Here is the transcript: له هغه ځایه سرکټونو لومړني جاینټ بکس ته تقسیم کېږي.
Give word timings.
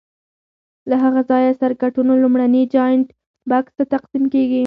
له 0.89 0.95
هغه 1.03 1.21
ځایه 1.29 1.57
سرکټونو 1.61 2.11
لومړني 2.23 2.63
جاینټ 2.73 3.07
بکس 3.49 3.73
ته 3.77 3.83
تقسیم 3.93 4.23
کېږي. 4.33 4.59